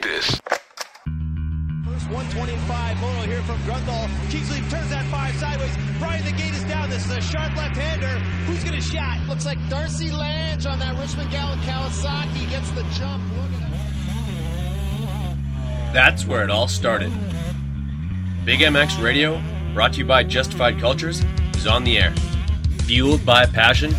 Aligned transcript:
Dig 0.00 0.10
this. 0.10 0.40
First 1.84 2.08
125, 2.10 3.00
Moto 3.00 3.22
here 3.22 3.42
from 3.42 3.58
Grundle. 3.60 4.08
Kingsley 4.30 4.60
turns 4.68 4.90
that 4.90 5.06
five 5.10 5.34
sideways. 5.36 5.74
Brian, 5.98 6.24
the 6.24 6.32
gate 6.32 6.54
is 6.54 6.62
down. 6.64 6.90
This 6.90 7.04
is 7.06 7.12
a 7.12 7.20
sharp 7.20 7.56
left-hander. 7.56 8.18
Who's 8.46 8.62
going 8.62 8.74
to 8.76 8.80
shot? 8.80 9.20
Looks 9.28 9.46
like 9.46 9.58
Darcy 9.68 10.10
Lange 10.10 10.66
on 10.66 10.78
that 10.78 10.96
Richmond 10.98 11.30
Gallon 11.30 11.58
Kawasaki 11.60 12.48
gets 12.50 12.70
the 12.72 12.82
jump. 12.94 13.22
Look 13.34 13.62
at 13.62 13.70
that. 13.70 13.78
That's 15.92 16.26
where 16.26 16.44
it 16.44 16.50
all 16.50 16.68
started. 16.68 17.10
Big 18.44 18.60
MX 18.60 19.02
Radio, 19.02 19.42
brought 19.74 19.94
to 19.94 19.98
you 20.00 20.04
by 20.04 20.22
Justified 20.22 20.78
Cultures, 20.78 21.24
is 21.54 21.66
on 21.66 21.82
the 21.84 21.98
air. 21.98 22.14
Fueled 22.84 23.24
by 23.26 23.46
passion, 23.46 23.90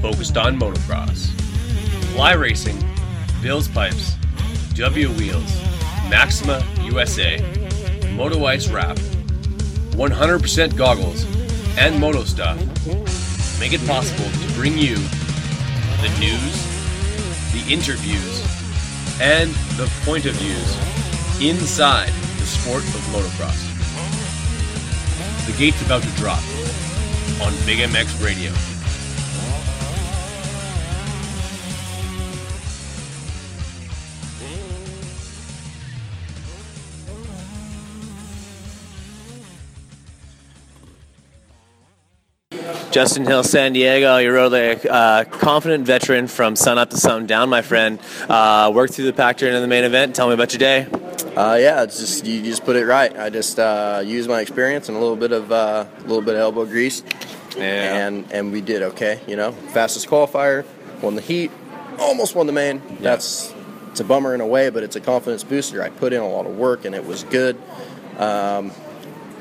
focused 0.00 0.36
on 0.36 0.58
motocross. 0.58 1.26
Fly 2.12 2.34
Racing, 2.34 2.78
Bill's 3.42 3.68
Pipes, 3.68 4.17
W 4.78 5.10
Wheels, 5.14 5.60
Maxima 6.08 6.64
USA, 6.82 7.42
Moto 8.14 8.44
Ice 8.44 8.68
Wrap, 8.68 8.96
100% 9.96 10.76
goggles, 10.76 11.26
and 11.76 11.98
Moto 11.98 12.22
Stuff 12.22 12.56
make 13.58 13.72
it 13.72 13.84
possible 13.88 14.30
to 14.30 14.54
bring 14.54 14.78
you 14.78 14.94
the 14.94 16.14
news, 16.20 16.54
the 17.52 17.64
interviews, 17.68 18.40
and 19.20 19.50
the 19.76 19.90
point 20.04 20.26
of 20.26 20.34
views 20.36 21.42
inside 21.42 22.12
the 22.38 22.46
sport 22.46 22.84
of 22.84 23.00
motocross. 23.10 23.58
The 25.46 25.58
gate's 25.58 25.82
about 25.82 26.04
to 26.04 26.10
drop 26.10 26.42
on 27.42 27.52
Big 27.66 27.78
MX 27.80 28.24
Radio. 28.24 28.52
Justin 42.90 43.26
Hill, 43.26 43.44
San 43.44 43.74
Diego. 43.74 44.16
You're 44.16 44.32
really 44.32 44.60
a 44.60 44.76
uh, 44.90 45.24
confident 45.24 45.84
veteran 45.84 46.26
from 46.26 46.56
sun 46.56 46.78
up 46.78 46.88
to 46.90 46.96
sun 46.96 47.26
down, 47.26 47.50
my 47.50 47.60
friend. 47.60 47.98
Uh, 48.28 48.72
worked 48.74 48.94
through 48.94 49.04
the 49.04 49.12
pack 49.12 49.36
during 49.36 49.60
the 49.60 49.66
main 49.66 49.84
event. 49.84 50.16
Tell 50.16 50.28
me 50.28 50.34
about 50.34 50.52
your 50.52 50.58
day. 50.58 50.86
Uh, 51.36 51.56
yeah, 51.60 51.82
it's 51.82 51.98
just 51.98 52.24
you 52.24 52.42
just 52.42 52.64
put 52.64 52.76
it 52.76 52.86
right. 52.86 53.16
I 53.16 53.28
just 53.28 53.58
uh, 53.58 54.02
used 54.04 54.28
my 54.28 54.40
experience 54.40 54.88
and 54.88 54.96
a 54.96 55.00
little 55.00 55.16
bit 55.16 55.32
of 55.32 55.52
uh, 55.52 55.84
a 55.98 56.00
little 56.02 56.22
bit 56.22 56.34
of 56.34 56.40
elbow 56.40 56.64
grease, 56.64 57.02
and 57.58 58.30
and 58.32 58.52
we 58.52 58.62
did 58.62 58.82
okay. 58.82 59.20
You 59.26 59.36
know, 59.36 59.52
fastest 59.52 60.08
qualifier, 60.08 60.64
won 61.02 61.14
the 61.14 61.20
heat, 61.20 61.50
almost 61.98 62.34
won 62.34 62.46
the 62.46 62.52
main. 62.52 62.80
That's 63.00 63.52
it's 63.90 64.00
a 64.00 64.04
bummer 64.04 64.34
in 64.34 64.40
a 64.40 64.46
way, 64.46 64.70
but 64.70 64.82
it's 64.82 64.96
a 64.96 65.00
confidence 65.00 65.44
booster. 65.44 65.82
I 65.82 65.90
put 65.90 66.12
in 66.12 66.20
a 66.20 66.28
lot 66.28 66.46
of 66.46 66.56
work 66.56 66.84
and 66.84 66.94
it 66.94 67.04
was 67.04 67.24
good. 67.24 67.60
Um, 68.16 68.72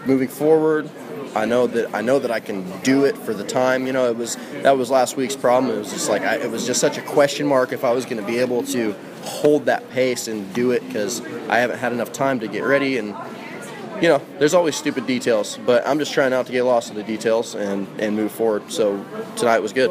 moving 0.08 0.28
forward, 0.28 0.90
I 1.36 1.46
know 1.46 1.68
that 1.68 1.94
I 1.94 2.02
know 2.02 2.20
that 2.20 2.32
I 2.32 2.40
can 2.40 2.66
do 2.82 3.06
it 3.06 3.18
for 3.18 3.34
the 3.34 3.44
time. 3.44 3.86
You 3.86 3.94
know, 3.94 4.10
it 4.10 4.18
was 4.18 4.38
that 4.64 4.78
was 4.78 4.90
last 4.90 5.18
week's 5.18 5.36
problem. 5.36 5.76
It 5.76 5.80
was 5.80 5.92
just 5.92 6.10
like 6.10 6.24
I, 6.24 6.36
it 6.38 6.50
was 6.50 6.66
just 6.66 6.80
such 6.80 6.98
a 6.98 7.02
question 7.02 7.46
mark 7.46 7.72
if 7.74 7.84
I 7.84 7.92
was 7.92 8.06
going 8.06 8.18
to 8.18 8.26
be 8.26 8.40
able 8.40 8.64
to 8.64 8.96
hold 9.24 9.66
that 9.66 9.90
pace 9.92 10.28
and 10.28 10.52
do 10.54 10.72
it 10.72 10.86
because 10.88 11.22
I 11.50 11.58
haven't 11.58 11.80
had 11.80 11.92
enough 11.92 12.12
time 12.12 12.40
to 12.40 12.48
get 12.48 12.64
ready 12.64 12.98
and. 12.98 13.16
You 14.00 14.10
know, 14.10 14.22
there's 14.38 14.54
always 14.54 14.76
stupid 14.76 15.08
details, 15.08 15.58
but 15.66 15.88
I'm 15.88 15.98
just 15.98 16.14
trying 16.14 16.30
not 16.30 16.46
to 16.46 16.52
get 16.52 16.62
lost 16.62 16.92
in 16.92 16.96
the 16.96 17.02
details 17.02 17.56
and, 17.56 17.88
and 18.00 18.16
move 18.16 18.32
forward. 18.32 18.72
So 18.72 19.04
tonight 19.36 19.58
was 19.58 19.73
good. 19.73 19.90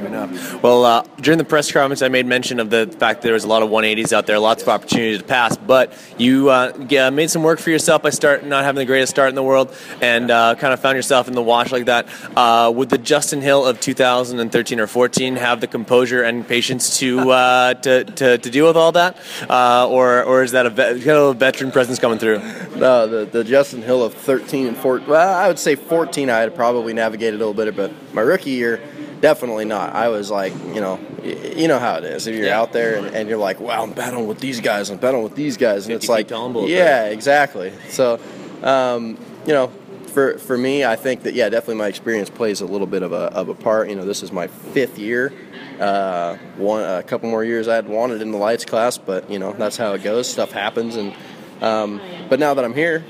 Fair 0.00 0.08
enough. 0.08 0.62
Well, 0.62 0.84
uh, 0.84 1.02
during 1.20 1.36
the 1.36 1.44
press 1.44 1.70
conference, 1.70 2.00
I 2.00 2.08
made 2.08 2.24
mention 2.24 2.58
of 2.58 2.70
the 2.70 2.86
fact 2.86 3.20
that 3.20 3.22
there 3.22 3.34
was 3.34 3.44
a 3.44 3.48
lot 3.48 3.62
of 3.62 3.68
180s 3.68 4.12
out 4.12 4.26
there, 4.26 4.38
lots 4.38 4.62
of 4.62 4.68
opportunity 4.68 5.18
to 5.18 5.24
pass. 5.24 5.56
But 5.56 5.92
you 6.16 6.48
uh, 6.48 6.72
yeah, 6.88 7.10
made 7.10 7.30
some 7.30 7.42
work 7.42 7.58
for 7.58 7.70
yourself 7.70 8.02
by 8.02 8.10
start 8.10 8.44
not 8.44 8.64
having 8.64 8.78
the 8.78 8.86
greatest 8.86 9.10
start 9.10 9.28
in 9.28 9.34
the 9.34 9.42
world, 9.42 9.74
and 10.00 10.30
uh, 10.30 10.54
kind 10.54 10.72
of 10.72 10.80
found 10.80 10.96
yourself 10.96 11.28
in 11.28 11.34
the 11.34 11.42
wash 11.42 11.70
like 11.70 11.84
that. 11.86 12.08
Uh, 12.34 12.72
would 12.74 12.88
the 12.88 12.98
Justin 12.98 13.42
Hill 13.42 13.66
of 13.66 13.80
2013 13.80 14.80
or 14.80 14.86
14 14.86 15.36
have 15.36 15.60
the 15.60 15.66
composure 15.66 16.22
and 16.22 16.46
patience 16.48 16.98
to 16.98 17.30
uh, 17.30 17.74
to, 17.74 18.04
to, 18.04 18.38
to 18.38 18.50
deal 18.50 18.66
with 18.66 18.76
all 18.76 18.92
that, 18.92 19.18
uh, 19.50 19.86
or 19.86 20.22
or 20.22 20.42
is 20.42 20.52
that 20.52 20.66
a, 20.66 20.70
kind 20.70 21.10
of 21.10 21.28
a 21.28 21.34
veteran 21.34 21.70
presence 21.70 21.98
coming 21.98 22.18
through? 22.18 22.38
No, 22.76 23.06
the, 23.06 23.26
the 23.26 23.44
Justin 23.44 23.82
Hill 23.82 24.02
of 24.02 24.14
13 24.14 24.66
and 24.66 24.76
14. 24.76 25.06
Well, 25.06 25.34
I 25.34 25.48
would 25.48 25.58
say 25.58 25.74
14 25.74 26.30
I 26.30 26.38
had 26.38 26.54
probably 26.54 26.94
navigated 26.94 27.34
a 27.34 27.44
little 27.44 27.52
bit, 27.52 27.76
but 27.76 27.92
my 28.14 28.22
rookie 28.22 28.50
year, 28.50 28.80
definitely 29.20 29.64
not. 29.64 29.94
I 29.94 30.08
was 30.08 30.30
like, 30.30 30.52
you 30.74 30.80
know, 30.80 30.98
you 31.22 31.68
know 31.68 31.78
how 31.78 31.96
it 31.96 32.04
is. 32.04 32.26
If 32.26 32.34
you're 32.36 32.52
out 32.52 32.72
there 32.72 32.96
and, 32.96 33.14
and 33.14 33.28
you're 33.28 33.38
like, 33.38 33.60
wow, 33.60 33.82
I'm 33.82 33.92
battling 33.92 34.26
with 34.26 34.40
these 34.40 34.60
guys, 34.60 34.90
I'm 34.90 34.98
battling 34.98 35.24
with 35.24 35.34
these 35.34 35.56
guys, 35.56 35.86
and 35.86 35.94
it's 35.94 36.08
like, 36.08 36.28
bulletproof. 36.28 36.70
yeah, 36.70 37.06
exactly. 37.06 37.72
So, 37.88 38.18
um, 38.62 39.18
you 39.46 39.52
know, 39.52 39.70
for 40.08 40.38
for 40.38 40.58
me, 40.58 40.84
I 40.84 40.96
think 40.96 41.22
that 41.22 41.34
yeah, 41.34 41.48
definitely 41.48 41.76
my 41.76 41.88
experience 41.88 42.30
plays 42.30 42.60
a 42.60 42.66
little 42.66 42.86
bit 42.86 43.02
of 43.02 43.12
a 43.12 43.32
of 43.32 43.48
a 43.48 43.54
part. 43.54 43.88
You 43.88 43.96
know, 43.96 44.04
this 44.04 44.22
is 44.22 44.32
my 44.32 44.48
fifth 44.48 44.98
year. 44.98 45.32
Uh, 45.78 46.36
one 46.56 46.82
a 46.82 47.02
couple 47.02 47.30
more 47.30 47.44
years 47.44 47.68
I 47.68 47.76
had 47.76 47.88
wanted 47.88 48.20
in 48.20 48.32
the 48.32 48.38
lights 48.38 48.64
class, 48.64 48.98
but 48.98 49.30
you 49.30 49.38
know 49.38 49.52
that's 49.52 49.76
how 49.76 49.92
it 49.94 50.02
goes. 50.02 50.28
Stuff 50.30 50.50
happens, 50.52 50.96
and 50.96 51.14
um, 51.62 52.00
but 52.28 52.40
now 52.40 52.54
that 52.54 52.64
I'm 52.64 52.74
here, 52.74 53.04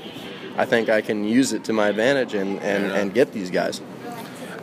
I 0.57 0.65
think 0.65 0.89
I 0.89 1.01
can 1.01 1.23
use 1.23 1.53
it 1.53 1.63
to 1.65 1.73
my 1.73 1.89
advantage 1.89 2.33
and 2.33 2.59
and, 2.59 2.91
and 2.91 3.13
get 3.13 3.33
these 3.33 3.49
guys. 3.49 3.81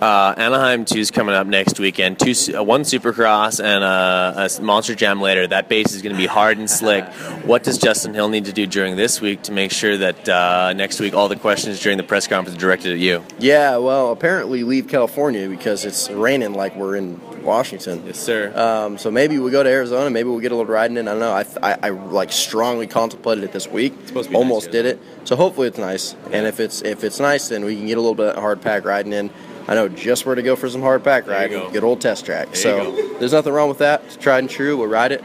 Uh, 0.01 0.33
Anaheim 0.37 0.85
2 0.85 0.99
is 0.99 1.11
coming 1.11 1.35
up 1.35 1.49
next 1.49 1.81
weekend. 1.81 2.21
Two, 2.21 2.33
uh, 2.57 2.63
one 2.63 2.83
Supercross 2.83 3.63
and 3.63 3.83
a 3.83 4.63
Monster 4.63 4.95
Jam 4.95 5.21
later. 5.21 5.47
That 5.47 5.69
base 5.69 5.93
is 5.93 6.03
going 6.03 6.15
to 6.15 6.19
be 6.19 6.27
hard 6.27 6.59
and 6.59 6.71
slick. 6.71 7.05
What 7.45 7.65
does 7.65 7.79
Justin 7.79 8.15
Hill 8.15 8.29
need 8.29 8.45
to 8.45 8.53
do 8.53 8.67
during 8.67 8.95
this 8.95 9.21
week 9.21 9.43
to 9.43 9.53
make 9.53 9.73
sure 9.73 9.97
that 9.97 10.29
uh, 10.29 10.73
next 10.73 11.01
week 11.01 11.15
all 11.15 11.29
the 11.29 11.37
questions 11.37 11.81
during 11.81 11.99
the 11.99 12.05
press 12.05 12.29
conference 12.29 12.57
are 12.57 12.61
directed 12.61 12.93
at 12.93 12.99
you? 13.01 13.25
Yeah, 13.41 13.79
well, 13.79 14.13
apparently 14.13 14.63
leave 14.63 14.87
California 14.87 15.49
because 15.49 15.85
it's 15.85 16.09
raining 16.11 16.55
like 16.55 16.77
we're 16.77 16.95
in 16.95 17.21
Washington. 17.43 18.05
Yes, 18.07 18.21
sir. 18.21 18.57
Um, 18.57 18.99
so 18.99 19.11
maybe 19.11 19.39
we 19.41 19.51
go 19.51 19.65
to 19.65 19.69
Arizona. 19.69 20.11
Maybe 20.11 20.29
we'll 20.29 20.39
get 20.39 20.53
a 20.53 20.55
little 20.55 20.73
riding 20.73 20.97
in. 20.97 21.09
I 21.09 21.13
don't 21.13 21.21
know. 21.21 21.33
I, 21.33 21.73
I, 21.73 21.79
I 21.83 21.91
like 21.91 22.31
strongly 22.31 22.87
contemplated 22.87 23.43
it 23.43 23.53
this 23.53 23.67
week. 23.67 23.95
supposed 24.07 24.29
to 24.29 24.31
be 24.31 24.37
Almost 24.37 24.67
nice 24.67 24.73
did 24.73 24.87
it. 24.87 25.01
So 25.25 25.35
hopefully 25.35 25.67
it's 25.67 25.79
nice. 25.79 26.15
And 26.31 26.47
if 26.47 26.61
it's 26.61 26.83
if 26.83 27.03
it's 27.03 27.19
nice, 27.19 27.49
then 27.49 27.65
we 27.65 27.75
can 27.77 27.87
get 27.87 27.99
a 27.99 28.01
little 28.01 28.15
bit 28.15 28.37
of 28.37 28.37
hard 28.37 28.63
pack 28.63 28.85
riding 28.85 29.13
in. 29.13 29.31
I 29.69 29.75
know 29.75 29.89
just 29.89 30.25
where 30.25 30.35
to 30.35 30.43
go 30.43 30.57
for 30.57 30.69
some 30.69 30.81
hard 30.81 31.05
pack 31.05 31.27
There 31.27 31.35
riding. 31.35 31.59
go. 31.59 31.71
Good 31.71 31.85
old 31.85 32.01
test 32.01 32.25
track. 32.25 32.49
you 32.51 32.57
so 32.57 32.93
there's 33.19 33.33
nothing 33.33 33.53
wrong 33.53 33.69
with 33.69 33.79
that. 33.79 34.03
It's 34.07 34.17
tried 34.17 34.39
and 34.41 34.51
true. 34.51 34.77
We'll 34.79 34.89
ride 34.89 35.13
it 35.13 35.23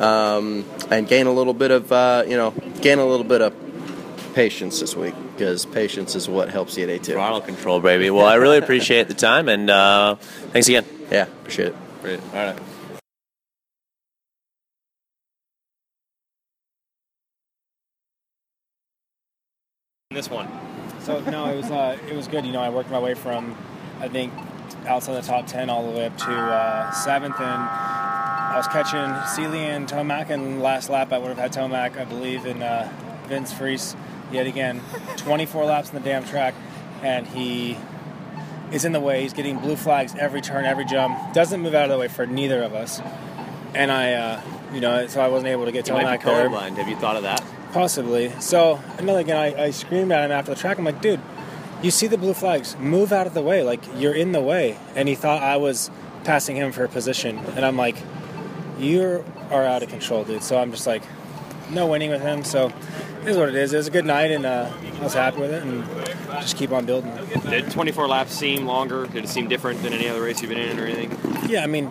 um, 0.00 0.64
and 0.90 1.06
gain 1.06 1.26
a 1.26 1.32
little 1.32 1.54
bit 1.54 1.70
of 1.70 1.90
uh, 1.92 2.24
you 2.26 2.36
know 2.36 2.50
gain 2.80 2.98
a 2.98 3.06
little 3.06 3.24
bit 3.24 3.40
of 3.40 3.54
patience 4.34 4.80
this 4.80 4.96
week 4.96 5.14
because 5.36 5.64
patience 5.64 6.16
is 6.16 6.28
what 6.28 6.48
helps 6.48 6.76
you 6.76 6.88
at 6.88 7.00
A2. 7.02 7.12
Throttle 7.12 7.40
control, 7.40 7.78
baby. 7.80 8.10
Well, 8.10 8.26
I 8.26 8.34
really 8.34 8.58
appreciate 8.58 9.06
the 9.06 9.14
time, 9.14 9.48
and 9.48 9.70
uh, 9.70 10.16
thanks 10.52 10.66
again. 10.68 10.84
Yeah, 11.10 11.22
appreciate 11.24 11.68
it. 11.68 11.76
Great. 12.02 12.20
All 12.32 12.52
right. 12.52 12.58
This 20.10 20.30
one. 20.30 20.48
So 21.00 21.20
no, 21.30 21.46
it 21.52 21.56
was 21.56 21.70
uh, 21.70 21.98
it 22.08 22.14
was 22.14 22.28
good. 22.28 22.46
You 22.46 22.52
know, 22.52 22.60
I 22.62 22.70
worked 22.70 22.90
my 22.90 22.98
way 22.98 23.14
from 23.14 23.56
I 24.04 24.08
think 24.08 24.32
outside 24.86 25.14
the 25.14 25.26
top 25.26 25.46
ten 25.46 25.70
all 25.70 25.90
the 25.90 25.96
way 25.96 26.04
up 26.06 26.16
to 26.18 26.30
uh, 26.30 26.90
seventh, 26.92 27.40
and 27.40 27.46
I 27.48 28.54
was 28.56 28.68
catching 28.68 29.26
Seely 29.34 29.60
and 29.64 29.88
Tomac. 29.88 30.28
And 30.28 30.62
last 30.62 30.90
lap, 30.90 31.10
I 31.12 31.18
would 31.18 31.28
have 31.28 31.38
had 31.38 31.52
Tomac, 31.52 31.96
I 31.98 32.04
believe, 32.04 32.44
in 32.44 32.62
uh, 32.62 32.92
Vince 33.26 33.52
Friese 33.52 33.96
yet 34.30 34.46
again. 34.46 34.82
24 35.16 35.64
laps 35.64 35.88
in 35.90 35.94
the 35.94 36.00
damn 36.04 36.24
track, 36.24 36.54
and 37.02 37.26
he 37.26 37.78
is 38.72 38.84
in 38.84 38.92
the 38.92 39.00
way. 39.00 39.22
He's 39.22 39.32
getting 39.32 39.58
blue 39.58 39.76
flags 39.76 40.14
every 40.18 40.42
turn, 40.42 40.66
every 40.66 40.84
jump. 40.84 41.32
Doesn't 41.32 41.60
move 41.60 41.74
out 41.74 41.84
of 41.84 41.90
the 41.90 41.98
way 41.98 42.08
for 42.08 42.26
neither 42.26 42.62
of 42.62 42.74
us. 42.74 43.00
And 43.74 43.90
I, 43.90 44.12
uh, 44.12 44.40
you 44.72 44.80
know, 44.80 45.06
so 45.06 45.20
I 45.22 45.28
wasn't 45.28 45.48
able 45.48 45.64
to 45.64 45.72
get 45.72 45.88
You 45.88 45.94
might 45.94 46.04
Tomac 46.04 46.18
be 46.20 46.24
there. 46.26 46.48
colorblind. 46.50 46.76
Have 46.76 46.88
you 46.88 46.96
thought 46.96 47.16
of 47.16 47.22
that? 47.22 47.42
Possibly. 47.72 48.30
So 48.38 48.78
another 48.98 49.20
again, 49.20 49.36
I, 49.36 49.64
I 49.64 49.70
screamed 49.70 50.12
at 50.12 50.26
him 50.26 50.30
after 50.30 50.54
the 50.54 50.60
track. 50.60 50.78
I'm 50.78 50.84
like, 50.84 51.00
dude, 51.00 51.20
you 51.84 51.90
see 51.90 52.06
the 52.06 52.18
blue 52.18 52.34
flags? 52.34 52.76
Move 52.78 53.12
out 53.12 53.26
of 53.26 53.34
the 53.34 53.42
way. 53.42 53.62
Like 53.62 53.82
you're 53.96 54.14
in 54.14 54.32
the 54.32 54.40
way. 54.40 54.78
And 54.94 55.08
he 55.08 55.14
thought 55.14 55.42
I 55.42 55.56
was 55.58 55.90
passing 56.24 56.56
him 56.56 56.72
for 56.72 56.84
a 56.84 56.88
position, 56.88 57.38
and 57.54 57.64
I'm 57.64 57.76
like, 57.76 57.96
you 58.78 59.24
are 59.50 59.62
out 59.62 59.82
of 59.82 59.90
control, 59.90 60.24
dude. 60.24 60.42
So 60.42 60.58
I'm 60.58 60.70
just 60.70 60.86
like, 60.86 61.02
no 61.70 61.86
winning 61.86 62.10
with 62.10 62.22
him. 62.22 62.44
So 62.44 62.72
it 63.22 63.28
is 63.28 63.36
what 63.36 63.48
it 63.48 63.54
is. 63.54 63.72
It 63.72 63.76
was 63.78 63.86
a 63.86 63.90
good 63.90 64.04
night, 64.04 64.30
and 64.30 64.44
uh, 64.46 64.70
I 65.00 65.02
was 65.02 65.14
happy 65.14 65.40
with 65.40 65.52
it, 65.52 65.62
and 65.62 65.84
just 66.42 66.56
keep 66.56 66.72
on 66.72 66.84
building. 66.86 67.12
Did 67.48 67.70
24 67.70 68.08
laps 68.08 68.32
seem 68.32 68.66
longer? 68.66 69.06
Did 69.06 69.24
it 69.24 69.28
seem 69.28 69.48
different 69.48 69.82
than 69.82 69.92
any 69.92 70.08
other 70.08 70.22
race 70.22 70.40
you've 70.42 70.50
been 70.50 70.58
in 70.58 70.78
or 70.78 70.84
anything? 70.86 71.16
Yeah, 71.48 71.62
I 71.62 71.66
mean, 71.66 71.90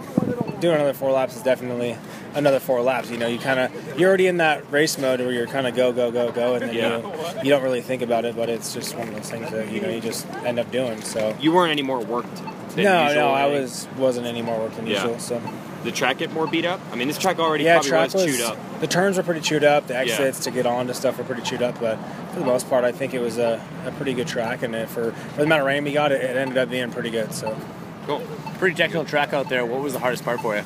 doing 0.60 0.76
another 0.76 0.94
four 0.94 1.12
laps 1.12 1.36
is 1.36 1.44
definitely 1.44 1.98
another 2.36 2.60
four 2.60 2.82
laps. 2.82 3.10
You 3.10 3.18
know, 3.18 3.28
you 3.28 3.40
kind 3.40 3.60
of 3.60 4.00
you're 4.00 4.10
already 4.10 4.28
in 4.28 4.38
that 4.38 4.70
race 4.72 4.98
mode 4.98 5.20
where 5.22 5.32
you're 5.32 5.48
kind 5.48 5.68
of 5.68 5.76
go 5.76 5.92
go 5.92 6.12
go 6.12 6.32
go, 6.32 6.56
and 6.56 6.64
then 6.66 6.76
Yeah. 6.76 6.98
you 7.00 7.44
you 7.44 7.50
don't 7.50 7.64
really 7.64 7.82
think 7.82 8.02
about 8.02 8.26
it, 8.26 8.36
but 8.36 8.50
it's 8.50 8.74
just 8.74 8.96
one 8.96 9.08
of 9.08 9.16
those 9.16 9.30
things 9.30 9.50
that 9.52 9.72
you 9.72 9.82
know 9.82 9.90
you 9.90 10.02
just 10.02 10.28
end 10.46 10.60
up 10.60 10.72
doing. 10.72 11.02
So 11.02 11.36
You 11.40 11.52
weren't 11.52 11.72
any 11.72 11.82
more 11.84 12.00
worked 12.00 12.36
than 12.76 12.86
no, 12.86 13.04
usual? 13.08 13.22
no, 13.24 13.30
I 13.34 13.46
was 13.48 13.88
wasn't 13.98 14.26
any 14.28 14.42
more 14.42 14.58
work 14.60 14.76
than 14.76 14.88
Yeah. 14.88 15.02
usual. 15.04 15.20
So 15.20 15.42
The 15.84 15.92
track 15.92 16.20
get 16.20 16.32
more 16.32 16.48
beat 16.48 16.66
up? 16.66 16.80
I 16.92 16.96
mean, 16.96 17.08
this 17.08 17.18
track 17.18 17.40
already 17.40 17.66
yeah, 17.66 17.74
probably 17.74 17.90
track 17.90 18.14
was, 18.14 18.26
was 18.26 18.38
chewed 18.38 18.46
up. 18.46 18.80
the 18.80 18.88
turns 18.88 19.18
were 19.18 19.24
pretty 19.24 19.42
chewed 19.42 19.64
up. 19.64 19.88
The 19.88 19.98
exits 19.98 20.40
to 20.46 20.52
get 20.52 20.66
on 20.66 20.88
to 20.88 20.94
stuff 20.94 21.18
were 21.18 21.24
pretty 21.24 21.42
chewed 21.42 21.62
up, 21.62 21.80
but 21.80 21.98
for 22.32 22.40
the 22.40 22.46
most 22.46 22.70
part, 22.70 22.84
I 22.86 22.92
think 22.92 23.14
it 23.14 23.20
was 23.20 23.38
a, 23.38 23.62
a 23.86 23.92
pretty 23.92 24.14
good 24.14 24.28
track. 24.28 24.64
And 24.64 24.74
it, 24.76 24.90
for 24.90 25.12
for 25.12 25.38
the 25.38 25.44
amount 25.44 25.62
of 25.62 25.68
rain 25.68 25.84
we 25.84 25.92
got, 25.92 26.12
it, 26.12 26.22
it 26.22 26.38
ended 26.38 26.58
up 26.58 26.70
being 26.70 26.92
pretty 26.92 27.10
good. 27.10 27.34
So 27.34 27.58
Cool. 28.06 28.22
Pretty 28.60 28.76
technical 28.76 29.06
track 29.06 29.34
out 29.34 29.50
there. 29.50 29.66
What 29.66 29.82
was 29.82 29.94
the 29.94 30.00
hardest 30.00 30.24
part 30.24 30.42
for 30.42 30.56
you? 30.56 30.64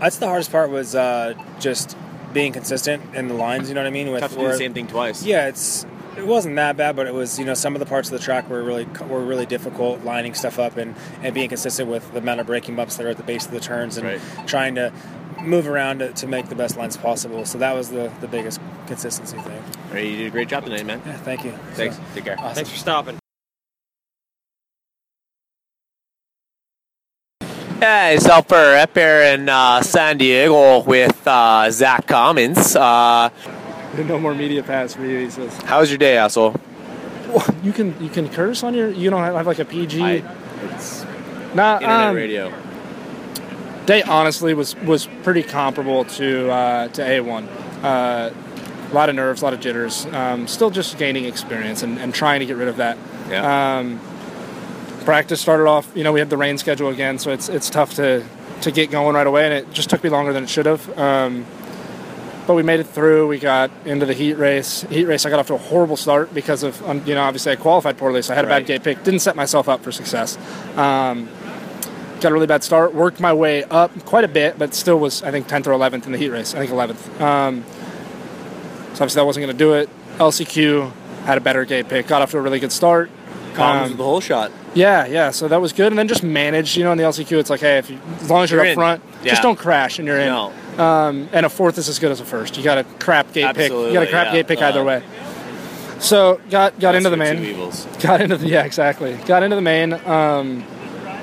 that's 0.00 0.18
the 0.18 0.26
hardest 0.26 0.52
part 0.52 0.70
was 0.70 0.94
uh, 0.94 1.34
just 1.60 1.96
being 2.32 2.52
consistent 2.52 3.14
in 3.14 3.28
the 3.28 3.34
lines. 3.34 3.68
You 3.68 3.74
know 3.74 3.80
what 3.80 3.86
I 3.86 3.90
mean? 3.90 4.10
With 4.10 4.20
Tough 4.20 4.32
to 4.32 4.38
do 4.38 4.48
the 4.48 4.56
same 4.56 4.74
thing 4.74 4.86
twice. 4.86 5.24
Yeah, 5.24 5.48
it's 5.48 5.86
it 6.16 6.26
wasn't 6.26 6.56
that 6.56 6.76
bad, 6.76 6.96
but 6.96 7.06
it 7.06 7.14
was 7.14 7.38
you 7.38 7.44
know 7.44 7.54
some 7.54 7.74
of 7.74 7.80
the 7.80 7.86
parts 7.86 8.08
of 8.10 8.18
the 8.18 8.24
track 8.24 8.48
were 8.48 8.62
really 8.62 8.84
were 9.08 9.22
really 9.24 9.46
difficult 9.46 10.02
lining 10.04 10.34
stuff 10.34 10.58
up 10.58 10.76
and, 10.76 10.94
and 11.22 11.34
being 11.34 11.48
consistent 11.48 11.88
with 11.88 12.10
the 12.12 12.18
amount 12.18 12.40
of 12.40 12.46
braking 12.46 12.76
bumps 12.76 12.96
that 12.96 13.06
are 13.06 13.10
at 13.10 13.16
the 13.16 13.22
base 13.22 13.46
of 13.46 13.52
the 13.52 13.60
turns 13.60 13.96
and 13.96 14.06
Right. 14.06 14.20
trying 14.46 14.74
to 14.76 14.92
move 15.42 15.68
around 15.68 15.98
to, 15.98 16.12
to 16.12 16.26
make 16.26 16.48
the 16.48 16.54
best 16.54 16.76
lines 16.76 16.96
possible. 16.96 17.44
So 17.44 17.58
that 17.58 17.74
was 17.74 17.90
the, 17.90 18.10
the 18.20 18.28
biggest 18.28 18.60
consistency 18.86 19.36
thing. 19.38 19.62
All 19.88 19.94
right, 19.94 20.04
you 20.06 20.16
did 20.16 20.26
a 20.28 20.30
great 20.30 20.48
job 20.48 20.64
tonight, 20.64 20.86
man. 20.86 21.02
Yeah, 21.04 21.16
thank 21.18 21.44
you. 21.44 21.52
Thanks. 21.72 21.96
So, 21.96 22.02
Take 22.14 22.24
care. 22.24 22.38
awesome. 22.38 22.54
Thanks 22.54 22.70
for 22.70 22.76
stopping. 22.78 23.18
Hey, 27.80 28.14
it's 28.14 28.26
Alper 28.26 28.80
up 28.82 28.94
here 28.96 29.20
in 29.34 29.48
uh, 29.48 29.82
San 29.82 30.16
Diego 30.16 30.82
with 30.84 31.26
uh, 31.26 31.70
Zach 31.70 32.06
Commons. 32.06 32.74
Uh, 32.74 33.28
No 33.96 34.18
more 34.18 34.34
media 34.34 34.62
pass 34.62 34.94
for 34.94 35.04
you, 35.04 35.18
he 35.20 35.30
says. 35.30 35.56
how 35.62 35.80
was 35.80 35.90
your 35.90 35.98
day, 35.98 36.16
asshole? 36.16 36.54
You 37.62 37.72
can 37.72 38.00
you 38.02 38.10
can 38.10 38.28
curse 38.28 38.62
on 38.62 38.74
your 38.74 38.90
you 38.90 39.10
don't 39.10 39.22
have, 39.22 39.34
have 39.34 39.46
like 39.46 39.58
a 39.58 39.64
PG. 39.64 40.02
it's 40.02 41.04
nah, 41.54 41.76
internet 41.76 42.08
um, 42.08 42.14
radio. 42.14 42.52
Day 43.86 44.02
honestly 44.02 44.54
was 44.54 44.76
was 44.76 45.08
pretty 45.22 45.42
comparable 45.42 46.04
to 46.04 46.50
uh, 46.50 46.88
to 46.88 47.02
A1. 47.02 47.48
Uh, 47.82 48.30
a 48.90 48.94
lot 48.94 49.08
of 49.08 49.14
nerves, 49.16 49.42
a 49.42 49.44
lot 49.44 49.54
of 49.54 49.60
jitters. 49.60 50.06
Um, 50.06 50.46
still 50.46 50.70
just 50.70 50.96
gaining 50.98 51.24
experience 51.24 51.82
and, 51.82 51.98
and 51.98 52.14
trying 52.14 52.40
to 52.40 52.46
get 52.46 52.56
rid 52.56 52.68
of 52.68 52.76
that. 52.76 52.96
Yeah. 53.28 53.78
Um, 53.78 54.00
practice 55.04 55.40
started 55.40 55.66
off. 55.66 55.90
You 55.94 56.04
know, 56.04 56.12
we 56.12 56.20
had 56.20 56.30
the 56.30 56.36
rain 56.36 56.58
schedule 56.58 56.88
again, 56.88 57.18
so 57.18 57.30
it's 57.30 57.48
it's 57.48 57.68
tough 57.68 57.94
to 57.94 58.24
to 58.62 58.70
get 58.70 58.90
going 58.90 59.14
right 59.14 59.26
away, 59.26 59.44
and 59.44 59.52
it 59.52 59.72
just 59.72 59.90
took 59.90 60.04
me 60.04 60.10
longer 60.10 60.32
than 60.32 60.44
it 60.44 60.50
should 60.50 60.66
have. 60.66 60.98
Um, 60.98 61.44
but 62.46 62.54
we 62.54 62.62
made 62.62 62.80
it 62.80 62.84
through. 62.86 63.26
We 63.28 63.38
got 63.38 63.70
into 63.84 64.06
the 64.06 64.12
heat 64.14 64.34
race. 64.34 64.82
Heat 64.90 65.04
race, 65.06 65.24
I 65.26 65.30
got 65.30 65.38
off 65.38 65.46
to 65.48 65.54
a 65.54 65.58
horrible 65.58 65.96
start 65.96 66.32
because 66.34 66.62
of 66.62 66.80
um, 66.88 67.02
you 67.06 67.14
know 67.14 67.22
obviously 67.22 67.52
I 67.52 67.56
qualified 67.56 67.96
poorly, 67.98 68.22
so 68.22 68.32
I 68.32 68.36
had 68.36 68.44
a 68.44 68.48
Right. 68.48 68.60
bad 68.60 68.66
gate 68.66 68.82
pick. 68.82 69.02
Didn't 69.04 69.20
set 69.20 69.36
myself 69.36 69.68
up 69.68 69.82
for 69.82 69.90
success. 69.92 70.36
Um, 70.76 71.28
got 72.20 72.30
a 72.30 72.34
really 72.34 72.46
bad 72.46 72.62
start. 72.64 72.94
Worked 72.94 73.20
my 73.20 73.32
way 73.32 73.64
up 73.64 73.90
quite 74.04 74.24
a 74.24 74.28
bit, 74.28 74.58
but 74.58 74.74
still 74.74 74.98
was 74.98 75.22
I 75.22 75.30
think 75.30 75.48
10th 75.48 75.66
or 75.66 75.72
11th 75.72 76.06
in 76.06 76.12
the 76.12 76.18
heat 76.18 76.30
race. 76.30 76.54
I 76.54 76.58
think 76.58 76.70
11th. 76.70 77.20
Um, 77.20 77.64
so 78.94 79.02
obviously 79.02 79.20
that 79.20 79.24
wasn't 79.26 79.46
going 79.46 79.56
to 79.56 79.64
do 79.64 79.72
it. 79.74 79.88
LCQ 80.18 80.92
had 81.24 81.38
a 81.38 81.40
better 81.40 81.64
gate 81.64 81.88
pick. 81.88 82.06
Got 82.06 82.22
off 82.22 82.30
to 82.32 82.38
a 82.38 82.40
really 82.40 82.60
good 82.60 82.70
start. 82.72 83.10
Commons 83.54 83.92
Um, 83.92 83.96
the 83.96 84.04
whole 84.04 84.20
shot. 84.20 84.50
yeah, 84.74 85.06
yeah. 85.06 85.30
So 85.30 85.48
that 85.48 85.60
was 85.60 85.72
good, 85.72 85.88
and 85.92 85.98
then 85.98 86.08
just 86.08 86.22
manage. 86.22 86.76
You 86.76 86.84
know, 86.84 86.92
in 86.92 86.98
the 86.98 87.04
LCQ, 87.04 87.38
it's 87.38 87.50
like, 87.50 87.60
hey, 87.60 87.78
if 87.78 87.88
you, 87.90 87.98
as 88.20 88.28
long 88.30 88.42
as 88.44 88.50
you're, 88.50 88.58
You're 88.60 88.66
up 88.66 88.72
in. 88.72 88.76
front, 88.76 89.02
Yeah. 89.22 89.30
just 89.30 89.42
don't 89.42 89.56
crash, 89.58 89.98
and 89.98 90.06
you're 90.08 90.18
in. 90.18 90.26
No. 90.28 90.52
Um, 90.78 91.28
and 91.32 91.46
a 91.46 91.48
fourth 91.48 91.78
is 91.78 91.88
as 91.88 91.98
good 92.00 92.10
as 92.10 92.20
a 92.20 92.24
first. 92.24 92.56
You 92.56 92.64
got 92.64 92.78
a 92.78 92.84
crap 92.98 93.32
gate 93.32 93.54
pick. 93.54 93.70
You 93.70 93.92
got 93.92 94.02
a 94.02 94.10
crap 94.10 94.26
yeah. 94.26 94.32
gate 94.32 94.48
pick 94.48 94.60
Uh, 94.60 94.66
either 94.66 94.82
way. 94.84 95.02
So 96.00 96.40
got 96.50 96.78
got 96.80 96.94
into 96.96 97.10
the 97.10 97.16
main. 97.16 97.56
Got 98.00 98.20
into 98.20 98.36
the 98.36 98.48
yeah 98.48 98.64
exactly. 98.64 99.14
Got 99.26 99.42
into 99.42 99.56
the 99.56 99.62
main. 99.62 99.92
Um, 99.92 100.64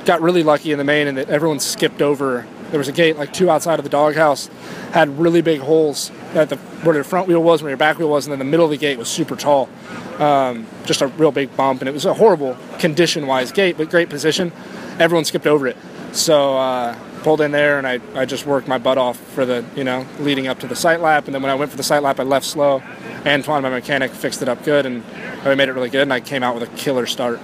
got 0.06 0.22
really 0.22 0.42
lucky 0.44 0.72
in 0.72 0.78
the 0.78 0.84
main 0.84 1.08
and 1.08 1.18
that 1.18 1.30
everyone 1.30 1.60
skipped 1.60 2.02
over. 2.02 2.48
There 2.72 2.78
was 2.78 2.88
a 2.88 2.94
gate 2.94 3.18
like 3.18 3.34
two 3.34 3.50
outside 3.50 3.80
of 3.80 3.84
the 3.84 3.90
doghouse, 3.90 4.48
had 4.92 5.20
really 5.20 5.42
big 5.42 5.60
holes 5.62 6.12
at 6.34 6.50
the 6.50 6.56
where 6.56 6.98
the 6.98 7.04
front 7.04 7.28
wheel 7.28 7.44
was, 7.44 7.62
where 7.62 7.70
your 7.70 7.78
back 7.78 8.00
wheel 8.00 8.10
was, 8.10 8.26
and 8.26 8.32
then 8.32 8.40
the 8.40 8.46
middle 8.46 8.66
of 8.66 8.72
the 8.72 8.78
gate 8.78 8.98
was 8.98 9.08
super 9.08 9.36
tall. 9.36 9.70
Um, 10.18 10.66
just 10.86 11.02
a 11.02 11.08
real 11.08 11.32
big 11.32 11.56
bump, 11.56 11.82
and 11.82 11.90
it 11.90 11.92
was 11.92 12.06
a 12.06 12.14
horrible 12.14 12.58
condition-wise 12.80 13.52
gate, 13.52 13.78
but 13.78 13.90
great 13.90 14.10
position. 14.10 14.52
Everyone 15.00 15.26
skipped 15.26 15.48
over 15.48 15.68
it, 15.68 15.78
so 16.12 16.58
uh, 16.58 16.98
pulled 17.24 17.42
in 17.42 17.52
there, 17.52 17.78
and 17.78 17.86
I, 17.86 18.00
I 18.16 18.26
just 18.26 18.46
worked 18.46 18.68
my 18.68 18.78
butt 18.78 18.98
off 18.98 19.18
for 19.18 19.46
the 19.46 19.64
you 19.76 19.84
know 19.84 20.06
leading 20.20 20.48
up 20.48 20.60
to 20.60 20.68
the 20.68 20.76
sight 20.76 21.02
lap, 21.02 21.26
and 21.26 21.36
then 21.36 21.42
when 21.42 21.52
I 21.52 21.56
went 21.56 21.72
for 21.72 21.78
the 21.78 21.84
sight 21.84 22.04
lap, 22.04 22.20
I 22.20 22.24
left 22.24 22.46
slow. 22.46 22.82
Antoine, 23.26 23.62
my 23.62 23.70
mechanic, 23.70 24.12
fixed 24.12 24.42
it 24.42 24.50
up 24.50 24.64
good, 24.64 24.86
and 24.86 25.04
I 25.44 25.54
made 25.56 25.70
it 25.70 25.74
really 25.74 25.90
good, 25.90 26.04
and 26.04 26.14
I 26.14 26.20
came 26.20 26.42
out 26.42 26.56
with 26.56 26.64
a 26.64 26.76
killer 26.76 27.06
start 27.06 27.40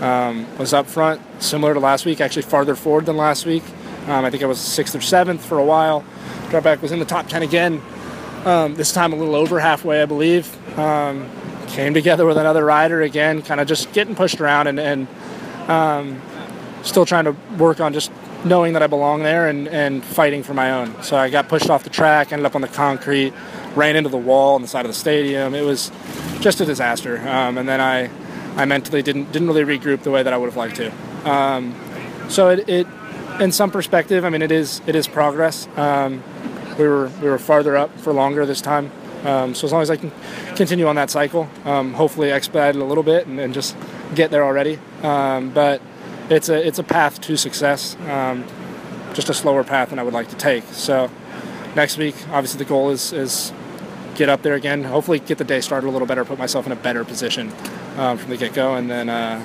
um, 0.00 0.46
was 0.58 0.72
up 0.72 0.86
front, 0.86 1.20
similar 1.42 1.74
to 1.74 1.80
last 1.80 2.04
week, 2.04 2.20
actually 2.20 2.42
farther 2.42 2.74
forward 2.74 3.06
than 3.06 3.16
last 3.16 3.46
week. 3.46 3.62
Um, 4.06 4.24
I 4.24 4.30
think 4.30 4.42
I 4.42 4.46
was 4.46 4.60
sixth 4.60 4.94
or 4.94 5.00
seventh 5.00 5.44
for 5.44 5.58
a 5.58 5.64
while. 5.64 6.04
Drop 6.50 6.64
back 6.64 6.82
was 6.82 6.92
in 6.92 6.98
the 6.98 7.04
top 7.04 7.28
10 7.28 7.42
again, 7.42 7.82
um, 8.44 8.76
this 8.76 8.92
time 8.92 9.12
a 9.12 9.16
little 9.16 9.34
over 9.34 9.58
halfway, 9.58 10.00
I 10.00 10.06
believe. 10.06 10.78
Um, 10.78 11.28
came 11.68 11.92
together 11.92 12.24
with 12.24 12.38
another 12.38 12.64
rider 12.64 13.02
again, 13.02 13.42
kind 13.42 13.60
of 13.60 13.66
just 13.66 13.92
getting 13.92 14.14
pushed 14.14 14.40
around 14.40 14.68
and, 14.68 14.78
and 14.78 15.08
um, 15.68 16.22
still 16.82 17.04
trying 17.04 17.24
to 17.24 17.32
work 17.58 17.80
on 17.80 17.92
just 17.92 18.12
knowing 18.44 18.74
that 18.74 18.82
I 18.82 18.86
belong 18.86 19.22
there 19.22 19.48
and, 19.48 19.66
and 19.68 20.04
fighting 20.04 20.42
for 20.42 20.54
my 20.54 20.70
own. 20.70 21.02
So 21.02 21.16
I 21.16 21.28
got 21.28 21.48
pushed 21.48 21.68
off 21.68 21.82
the 21.82 21.90
track, 21.90 22.32
ended 22.32 22.46
up 22.46 22.54
on 22.54 22.60
the 22.60 22.68
concrete, 22.68 23.32
ran 23.74 23.96
into 23.96 24.08
the 24.08 24.16
wall 24.16 24.54
on 24.54 24.62
the 24.62 24.68
side 24.68 24.84
of 24.84 24.90
the 24.90 24.98
stadium. 24.98 25.54
It 25.54 25.62
was 25.62 25.90
just 26.40 26.60
a 26.60 26.64
disaster. 26.64 27.18
Um, 27.28 27.58
and 27.58 27.68
then 27.68 27.80
I, 27.80 28.08
I 28.56 28.64
mentally 28.64 29.02
didn't 29.02 29.32
didn't 29.32 29.48
really 29.48 29.64
regroup 29.64 30.02
the 30.02 30.10
way 30.10 30.22
that 30.22 30.32
I 30.32 30.36
would 30.36 30.46
have 30.46 30.56
liked 30.56 30.76
to. 30.76 30.92
Um, 31.28 31.74
so 32.28 32.50
it, 32.50 32.68
it, 32.68 32.86
in 33.40 33.52
some 33.52 33.70
perspective, 33.70 34.24
I 34.24 34.30
mean, 34.30 34.42
it 34.42 34.52
is 34.52 34.80
it 34.86 34.94
is 34.94 35.06
progress. 35.06 35.68
Um, 35.76 36.22
we 36.78 36.86
were 36.86 37.08
we 37.22 37.28
were 37.28 37.38
farther 37.38 37.76
up 37.76 37.96
for 37.98 38.12
longer 38.12 38.46
this 38.46 38.60
time. 38.60 38.90
Um, 39.24 39.54
so 39.54 39.66
as 39.66 39.72
long 39.72 39.82
as 39.82 39.90
I 39.90 39.96
can 39.96 40.12
continue 40.54 40.86
on 40.86 40.96
that 40.96 41.10
cycle, 41.10 41.48
um, 41.64 41.94
hopefully 41.94 42.30
expedite 42.30 42.76
it 42.76 42.82
a 42.82 42.84
little 42.84 43.02
bit 43.02 43.26
and, 43.26 43.40
and 43.40 43.52
just 43.52 43.76
get 44.14 44.30
there 44.30 44.44
already. 44.44 44.78
Um, 45.02 45.50
but 45.50 45.80
it's 46.30 46.48
a 46.48 46.66
it's 46.66 46.78
a 46.78 46.84
path 46.84 47.20
to 47.22 47.36
success. 47.36 47.96
Um, 48.08 48.44
just 49.14 49.28
a 49.30 49.34
slower 49.34 49.64
path 49.64 49.90
than 49.90 49.98
I 49.98 50.02
would 50.02 50.14
like 50.14 50.28
to 50.28 50.36
take. 50.36 50.64
So 50.64 51.10
next 51.74 51.96
week, 51.96 52.14
obviously, 52.28 52.58
the 52.58 52.64
goal 52.64 52.90
is 52.90 53.12
is 53.12 53.52
get 54.14 54.28
up 54.28 54.42
there 54.42 54.54
again. 54.54 54.84
Hopefully, 54.84 55.18
get 55.18 55.38
the 55.38 55.44
day 55.44 55.60
started 55.60 55.88
a 55.88 55.90
little 55.90 56.06
better, 56.06 56.24
put 56.24 56.38
myself 56.38 56.66
in 56.66 56.72
a 56.72 56.76
better 56.76 57.04
position 57.04 57.52
um, 57.96 58.18
from 58.18 58.30
the 58.30 58.36
get 58.36 58.54
go, 58.54 58.74
and 58.74 58.90
then 58.90 59.08
uh, 59.08 59.44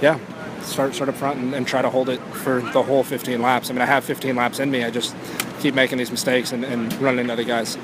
yeah, 0.00 0.18
start 0.62 0.94
start 0.94 1.08
up 1.08 1.16
front 1.16 1.38
and, 1.38 1.54
and 1.54 1.66
try 1.66 1.82
to 1.82 1.90
hold 1.90 2.08
it 2.08 2.20
for 2.20 2.60
the 2.60 2.82
whole 2.82 3.02
15 3.02 3.40
laps. 3.42 3.70
I 3.70 3.72
mean, 3.72 3.82
I 3.82 3.86
have 3.86 4.04
15 4.04 4.36
laps 4.36 4.58
in 4.58 4.70
me. 4.70 4.84
I 4.84 4.90
just 4.90 5.14
keep 5.60 5.74
making 5.74 5.98
these 5.98 6.10
mistakes 6.10 6.52
and, 6.52 6.64
and 6.64 6.92
running 7.00 7.20
into 7.20 7.32
other 7.32 7.44
guys. 7.44 7.76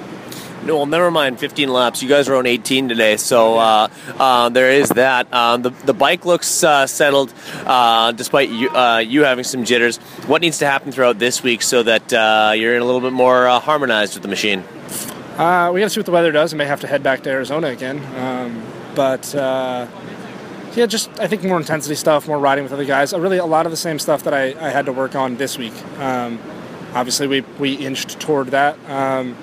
No, 0.65 0.77
well, 0.77 0.87
never 0.87 1.11
mind. 1.11 1.39
15 1.39 1.69
laps. 1.69 2.03
You 2.03 2.09
guys 2.09 2.29
are 2.29 2.35
on 2.35 2.45
18 2.45 2.89
today, 2.89 3.17
so 3.17 3.59
uh, 3.59 3.89
uh, 4.19 4.49
there 4.49 4.71
is 4.71 4.89
that. 4.91 5.33
Um, 5.33 5.63
the 5.63 5.71
the 5.71 5.95
bike 5.95 6.25
looks 6.25 6.65
uh, 6.65 6.87
settled, 6.87 7.33
uh, 7.65 8.13
despite 8.13 8.51
you 8.51 8.69
uh, 8.71 8.99
you 8.99 9.25
having 9.25 9.45
some 9.45 9.65
jitters. 9.65 9.99
What 10.27 10.43
needs 10.43 10.59
to 10.59 10.67
happen 10.67 10.91
throughout 10.93 11.19
this 11.19 11.43
week 11.43 11.63
so 11.63 11.83
that 11.85 12.13
uh, 12.13 12.53
you're 12.57 12.75
in 12.75 12.83
a 12.83 12.85
little 12.85 13.01
bit 13.01 13.13
more 13.13 13.47
uh, 13.47 13.61
harmonized 13.61 14.15
with 14.15 14.23
the 14.23 14.29
machine? 14.29 14.65
Uh, 15.39 15.71
we 15.73 15.81
got 15.81 15.87
to 15.87 15.91
see 15.91 16.01
what 16.01 16.07
the 16.07 16.13
weather 16.13 16.33
does. 16.33 16.53
I 16.53 16.57
may 16.57 16.67
have 16.67 16.81
to 16.81 16.89
head 16.89 17.03
back 17.03 17.23
to 17.23 17.31
Arizona 17.31 17.69
again. 17.69 18.05
Um, 18.17 18.63
but 18.97 19.33
uh, 19.37 19.87
yeah, 20.79 20.87
just 20.87 21.11
I 21.19 21.27
think 21.27 21.43
more 21.43 21.59
intensity 21.59 21.97
stuff, 21.97 22.29
more 22.29 22.39
riding 22.39 22.63
with 22.63 22.73
other 22.73 22.85
guys. 22.85 23.13
Uh, 23.13 23.19
really, 23.19 23.39
a 23.39 23.45
lot 23.45 23.67
of 23.67 23.73
the 23.73 23.77
same 23.77 23.99
stuff 23.99 24.23
that 24.23 24.33
I, 24.33 24.55
I 24.65 24.71
had 24.71 24.87
to 24.87 24.93
work 24.93 25.17
on 25.17 25.37
this 25.37 25.59
week. 25.59 25.75
Um, 25.99 26.39
obviously, 26.95 27.27
we, 27.27 27.41
we 27.59 27.75
inched 27.75 28.21
toward 28.21 28.49
that. 28.49 28.79
Um, 28.89 29.35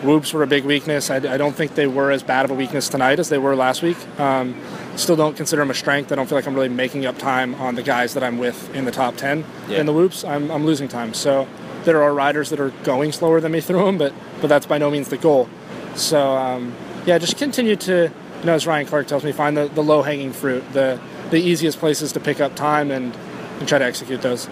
whoops 0.00 0.32
were 0.32 0.42
a 0.42 0.46
big 0.46 0.64
weakness. 0.64 1.10
I, 1.10 1.16
I 1.16 1.36
don't 1.36 1.54
think 1.54 1.74
they 1.74 1.86
were 1.86 2.10
as 2.10 2.22
bad 2.22 2.46
of 2.46 2.50
a 2.50 2.54
weakness 2.54 2.88
tonight 2.88 3.18
as 3.18 3.28
they 3.28 3.36
were 3.36 3.54
last 3.54 3.82
week. 3.82 3.98
Um, 4.18 4.58
still 4.96 5.16
don't 5.16 5.36
consider 5.36 5.60
them 5.60 5.70
a 5.70 5.74
strength. 5.74 6.10
I 6.12 6.14
don't 6.14 6.26
feel 6.26 6.38
like 6.38 6.46
I'm 6.46 6.54
really 6.54 6.70
making 6.70 7.04
up 7.04 7.18
time 7.18 7.54
on 7.56 7.74
the 7.74 7.82
guys 7.82 8.14
that 8.14 8.24
I'm 8.24 8.38
with 8.38 8.74
in 8.74 8.86
the 8.86 8.90
top 8.90 9.16
10. 9.16 9.44
Yeah. 9.68 9.80
In 9.80 9.86
the 9.86 9.92
whoops, 9.92 10.24
I'm, 10.24 10.50
I'm 10.50 10.64
losing 10.64 10.88
time. 10.88 11.12
So 11.12 11.46
there 11.84 12.02
are 12.02 12.14
riders 12.14 12.48
that 12.50 12.60
are 12.60 12.70
going 12.84 13.12
slower 13.12 13.38
than 13.40 13.52
me 13.52 13.60
through 13.60 13.84
them, 13.84 13.98
but, 13.98 14.14
but 14.40 14.46
that's 14.46 14.64
by 14.64 14.78
no 14.78 14.90
means 14.90 15.08
the 15.10 15.18
goal. 15.18 15.46
So 15.94 16.36
um, 16.36 16.74
yeah, 17.04 17.18
just 17.18 17.36
continue 17.36 17.76
to, 17.76 18.10
you 18.44 18.48
know, 18.48 18.54
as 18.56 18.66
Ryan 18.66 18.86
Clark 18.86 19.06
tells 19.06 19.24
me, 19.24 19.32
find 19.32 19.56
the, 19.56 19.68
the 19.68 19.82
low 19.82 20.02
hanging 20.02 20.34
fruit, 20.34 20.70
the, 20.74 21.00
the 21.30 21.38
easiest 21.38 21.78
places 21.78 22.12
to 22.12 22.20
pick 22.20 22.42
up 22.42 22.54
time 22.54 22.90
and, 22.90 23.16
and 23.58 23.66
try 23.66 23.78
to 23.78 23.84
execute 23.86 24.20
those. 24.20 24.50